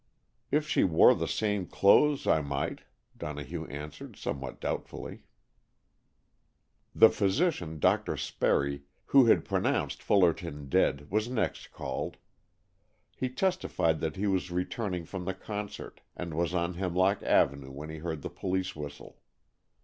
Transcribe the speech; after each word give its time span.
"If 0.49 0.67
she 0.67 0.83
wore 0.83 1.13
the 1.13 1.27
same 1.27 1.67
clothes, 1.67 2.25
I 2.25 2.41
might," 2.41 2.81
Donohue 3.15 3.67
answered 3.67 4.17
somewhat 4.17 4.59
doubtfully. 4.59 5.25
The 6.95 7.11
physician, 7.11 7.77
Dr. 7.77 8.17
Sperry, 8.17 8.81
who 9.05 9.27
had 9.27 9.45
pronounced 9.45 10.01
Fullerton 10.01 10.69
dead, 10.69 11.11
was 11.11 11.29
next 11.29 11.71
called. 11.71 12.17
He 13.15 13.29
testified 13.29 13.99
that 13.99 14.15
he 14.15 14.25
was 14.25 14.49
returning 14.49 15.05
from 15.05 15.25
the 15.25 15.35
concert, 15.35 16.01
and 16.15 16.33
was 16.33 16.55
on 16.55 16.73
Hemlock 16.73 17.21
Avenue 17.21 17.69
when 17.69 17.91
he 17.91 17.99
heard 17.99 18.23
the 18.23 18.29
police 18.31 18.75
whistle. 18.75 19.19